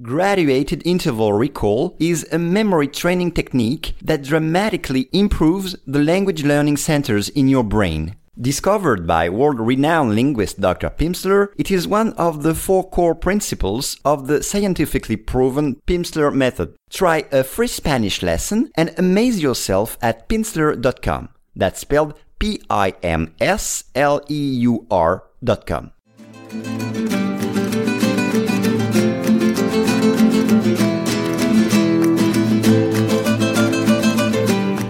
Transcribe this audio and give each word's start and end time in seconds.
Graduated 0.00 0.82
interval 0.84 1.32
recall 1.32 1.96
is 1.98 2.24
a 2.30 2.38
memory 2.38 2.86
training 2.86 3.32
technique 3.32 3.94
that 4.00 4.22
dramatically 4.22 5.08
improves 5.12 5.74
the 5.88 5.98
language 5.98 6.44
learning 6.44 6.76
centers 6.76 7.28
in 7.30 7.48
your 7.48 7.64
brain. 7.64 8.14
Discovered 8.40 9.08
by 9.08 9.28
world-renowned 9.28 10.14
linguist 10.14 10.60
Dr. 10.60 10.90
Pimsleur, 10.90 11.48
it 11.56 11.72
is 11.72 11.88
one 11.88 12.12
of 12.12 12.44
the 12.44 12.54
four 12.54 12.88
core 12.88 13.16
principles 13.16 13.96
of 14.04 14.28
the 14.28 14.40
scientifically 14.40 15.16
proven 15.16 15.82
Pimsleur 15.88 16.32
method. 16.32 16.76
Try 16.90 17.24
a 17.32 17.42
free 17.42 17.66
Spanish 17.66 18.22
lesson 18.22 18.70
and 18.76 18.94
amaze 18.98 19.42
yourself 19.42 19.98
at 20.00 20.28
pimsleur.com. 20.28 21.30
That's 21.56 21.80
spelled 21.80 22.14
P-I-M-S-L-E-U-R 22.38 22.92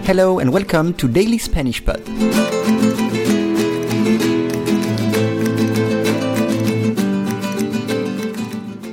Hello 0.09 0.39
and 0.39 0.51
welcome 0.51 0.93
to 0.95 1.07
Daily 1.07 1.37
Spanish 1.37 1.85
Pod. 1.85 2.03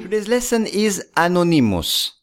Today's 0.03 0.29
lesson 0.29 0.67
is 0.67 1.11
Anonymous. 1.15 2.23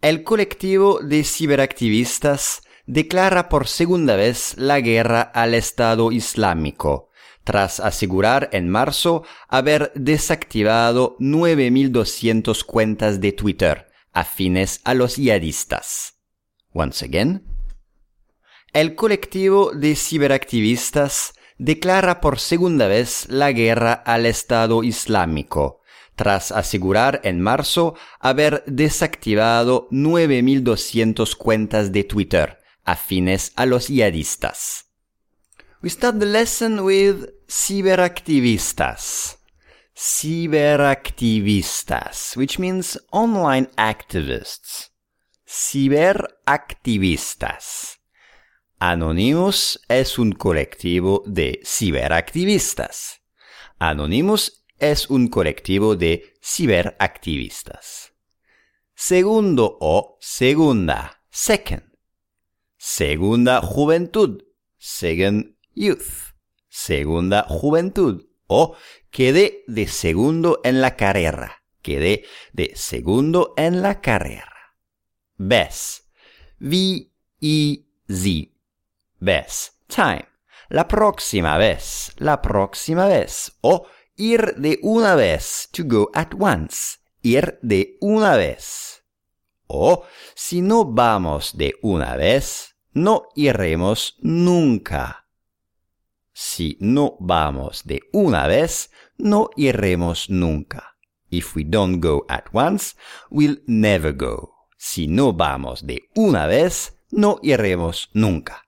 El 0.00 0.24
colectivo 0.24 0.98
de 1.00 1.22
ciberactivistas 1.22 2.62
declara 2.86 3.48
por 3.48 3.68
segunda 3.68 4.16
vez 4.16 4.54
la 4.58 4.80
guerra 4.80 5.22
al 5.22 5.54
Estado 5.54 6.10
Islámico, 6.10 7.10
tras 7.44 7.78
asegurar 7.78 8.48
en 8.52 8.68
marzo 8.68 9.22
haber 9.48 9.92
desactivado 9.94 11.16
9.200 11.20 12.64
cuentas 12.64 13.20
de 13.20 13.32
Twitter 13.32 13.86
afines 14.12 14.80
a 14.84 14.94
los 14.94 15.16
yihadistas. 15.16 16.14
Once 16.72 17.04
again. 17.04 17.44
El 18.72 18.96
colectivo 18.96 19.72
de 19.72 19.94
ciberactivistas 19.94 21.34
declara 21.58 22.20
por 22.20 22.40
segunda 22.40 22.88
vez 22.88 23.26
la 23.28 23.52
guerra 23.52 23.92
al 23.92 24.26
Estado 24.26 24.82
Islámico, 24.82 25.80
tras 26.16 26.50
asegurar 26.50 27.20
en 27.24 27.40
marzo 27.40 27.94
haber 28.18 28.64
desactivado 28.66 29.88
9.200 29.90 31.36
cuentas 31.36 31.92
de 31.92 32.04
Twitter 32.04 32.58
afines 32.84 33.52
a 33.56 33.66
los 33.66 33.88
yihadistas. 33.88 34.93
We 35.84 35.90
start 35.90 36.18
the 36.18 36.24
lesson 36.24 36.82
with 36.82 37.28
ciberactivistas. 37.46 39.36
Ciberactivistas, 39.94 42.36
which 42.38 42.58
means 42.58 42.96
online 43.12 43.66
activists. 43.76 44.88
Ciberactivistas. 45.46 47.98
Anonymous 48.80 49.78
es 49.86 50.18
un 50.18 50.32
colectivo 50.32 51.22
de 51.26 51.60
ciberactivistas. 51.62 53.20
Anonymous 53.78 54.64
es 54.78 55.10
un 55.10 55.28
colectivo 55.28 55.96
de 55.96 56.32
ciberactivistas. 56.42 58.14
Segundo 58.94 59.76
o 59.82 60.16
segunda, 60.18 61.20
second. 61.28 61.82
Segunda 62.78 63.60
juventud, 63.60 64.42
second 64.78 65.53
youth. 65.74 66.34
Segunda 66.68 67.44
juventud 67.48 68.26
o 68.46 68.76
quedé 69.10 69.64
de 69.66 69.86
segundo 69.86 70.60
en 70.64 70.80
la 70.80 70.96
carrera. 70.96 71.62
Quedé 71.82 72.24
de 72.52 72.72
segundo 72.74 73.54
en 73.56 73.82
la 73.82 74.00
carrera. 74.00 74.76
Ves. 75.36 76.08
V, 76.58 77.10
E, 77.40 77.84
Z. 78.08 78.50
Ves. 79.20 79.72
Time. 79.86 80.26
La 80.68 80.88
próxima 80.88 81.58
vez. 81.58 82.12
La 82.16 82.40
próxima 82.40 83.06
vez. 83.06 83.52
O 83.60 83.86
ir 84.16 84.54
de 84.56 84.78
una 84.82 85.14
vez. 85.14 85.68
To 85.72 85.82
go 85.84 86.10
at 86.14 86.32
once. 86.38 86.98
Ir 87.22 87.58
de 87.62 87.98
una 88.00 88.36
vez. 88.36 89.04
O 89.66 90.04
si 90.34 90.60
no 90.60 90.84
vamos 90.84 91.56
de 91.56 91.74
una 91.82 92.16
vez, 92.16 92.76
no 92.92 93.28
iremos 93.34 94.16
nunca. 94.20 95.23
Si 96.34 96.76
no 96.80 97.16
vamos 97.20 97.84
de 97.84 98.02
una 98.12 98.48
vez, 98.48 98.90
no 99.16 99.50
iremos 99.56 100.28
nunca. 100.28 100.96
If 101.30 101.54
we 101.54 101.64
don't 101.64 102.00
go 102.02 102.26
at 102.28 102.46
once, 102.52 102.96
we'll 103.30 103.62
never 103.66 104.12
go. 104.12 104.66
Si 104.76 105.06
no 105.06 105.32
vamos 105.32 105.86
de 105.86 106.02
una 106.14 106.46
vez, 106.46 106.98
no 107.12 107.38
iremos 107.42 108.10
nunca. 108.14 108.66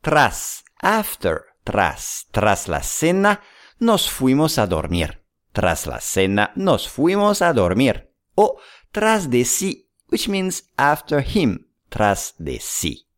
Tras, 0.00 0.64
after, 0.80 1.42
tras, 1.64 2.28
tras 2.30 2.68
la 2.68 2.82
cena, 2.82 3.42
nos 3.80 4.08
fuimos 4.08 4.58
a 4.58 4.66
dormir. 4.66 5.24
Tras 5.52 5.86
la 5.88 6.00
cena, 6.00 6.52
nos 6.54 6.88
fuimos 6.88 7.42
a 7.42 7.52
dormir. 7.52 8.14
O 8.36 8.60
tras 8.92 9.28
de 9.28 9.44
sí, 9.44 9.90
which 10.08 10.28
means 10.28 10.64
after 10.76 11.20
him, 11.20 11.66
tras 11.88 12.34
de 12.38 12.60
sí. 12.60 13.08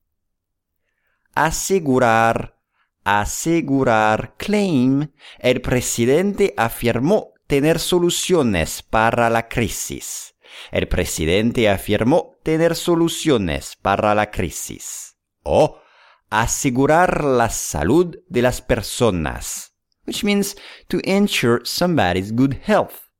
Asegurar, 1.34 2.58
asegurar, 3.04 4.34
claim, 4.36 5.08
el 5.38 5.60
presidente 5.60 6.54
afirmó 6.56 7.32
tener 7.46 7.78
soluciones 7.78 8.82
para 8.82 9.28
la 9.30 9.48
crisis. 9.48 10.34
El 10.70 10.88
presidente 10.88 11.68
afirmó 11.68 12.38
tener 12.42 12.76
soluciones 12.76 13.76
para 13.76 14.14
la 14.14 14.30
crisis. 14.30 15.16
O 15.42 15.80
asegurar 16.30 17.24
la 17.24 17.50
salud 17.50 18.16
de 18.28 18.42
las 18.42 18.62
personas, 18.62 19.74
which 20.06 20.24
means 20.24 20.56
to 20.88 20.98
ensure 21.04 21.60
somebody's 21.64 22.32
good 22.32 22.54
health. 22.66 23.10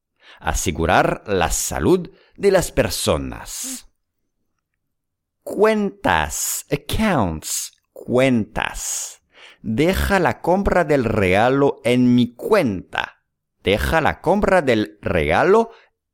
Asegurar 0.41 1.23
la 1.27 1.51
salud 1.51 2.11
de 2.37 2.51
las 2.51 2.73
personas. 2.73 3.87
Cuentas, 5.43 6.65
accounts, 6.71 7.73
cuentas. 7.93 9.22
Deja 9.63 10.19
la 10.19 10.41
compra 10.41 10.85
del 10.85 11.05
regalo 11.05 11.81
en 11.85 12.15
mi 12.17 12.35
cuenta. 12.35 13.25
Deja 13.63 14.01
la 14.01 14.21
compra 14.21 14.61
del 14.61 14.99
regalo 15.01 15.71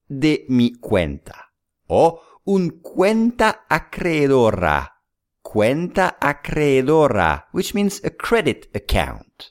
de 0.06 0.44
mi 0.48 0.74
cuenta. 0.74 1.54
O 1.86 2.22
un 2.44 2.80
cuenta 2.82 3.64
acreedora. 3.70 5.02
Cuenta 5.40 6.18
acreedora, 6.20 7.48
which 7.52 7.74
means 7.74 8.04
a 8.04 8.10
credit 8.10 8.66
account. 8.76 9.44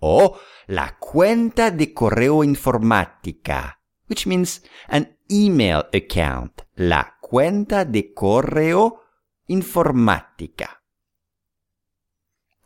O 0.00 0.38
la 0.66 0.96
cuenta 0.98 1.70
de 1.70 1.94
correo 1.94 2.42
informática, 2.42 3.80
which 4.08 4.26
means 4.26 4.64
an 4.88 5.18
email 5.28 5.84
account. 5.94 6.62
La 6.74 7.16
cuenta 7.20 7.84
de 7.84 8.12
correo 8.12 9.02
informática. 9.46 10.82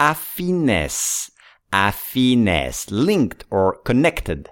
Afines, 0.01 1.31
afines, 1.71 2.91
linked 2.91 3.45
or 3.51 3.83
connected. 3.83 4.49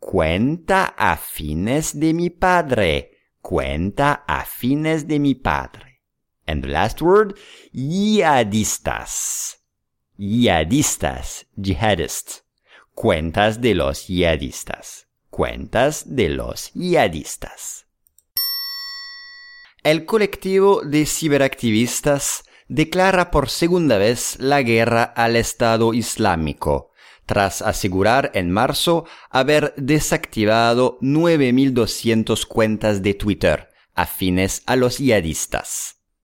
Cuenta 0.00 0.94
afines 0.96 1.92
de 1.92 2.14
mi 2.14 2.30
padre. 2.30 3.10
Cuenta 3.42 4.24
afines 4.26 5.06
de 5.06 5.18
mi 5.18 5.34
padre. 5.34 6.00
And 6.46 6.64
the 6.64 6.70
last 6.70 7.02
word, 7.02 7.38
yihadistas. 7.74 9.56
Yihadistas, 10.18 11.44
jihadists. 11.60 12.40
Cuentas 12.94 13.60
de 13.60 13.74
los 13.74 14.08
yihadistas. 14.08 15.04
Cuentas 15.28 16.04
de 16.06 16.30
los 16.30 16.70
yihadistas. 16.72 17.84
El 19.84 20.06
colectivo 20.06 20.80
de 20.82 21.04
ciberactivistas 21.04 22.44
declara 22.70 23.32
por 23.32 23.50
segunda 23.50 23.98
vez 23.98 24.36
la 24.38 24.62
guerra 24.62 25.02
al 25.02 25.34
Estado 25.34 25.92
Islámico, 25.92 26.92
tras 27.26 27.62
asegurar 27.62 28.30
en 28.34 28.50
marzo 28.52 29.06
haber 29.28 29.74
desactivado 29.76 30.96
9.200 31.02 32.46
cuentas 32.46 33.02
de 33.02 33.14
Twitter 33.14 33.70
afines 33.94 34.62
a 34.66 34.76
los 34.76 34.98
yihadistas. 34.98 35.99